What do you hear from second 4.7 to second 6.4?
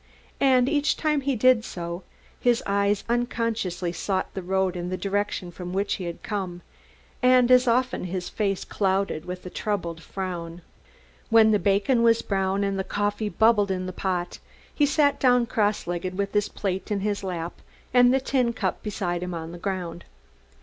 in the direction from which he had